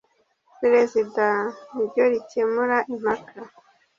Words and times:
Perezida 0.59 1.25
ni 1.73 1.83
ryo 1.89 2.03
rikemura 2.11 2.77
impaka 2.93 3.39